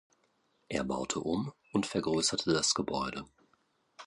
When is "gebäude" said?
2.73-3.23